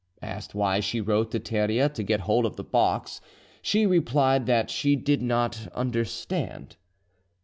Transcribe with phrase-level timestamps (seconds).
[0.23, 3.21] Asked why she wrote to Theria to get hold of the box,
[3.61, 6.75] she replied that she did not understand.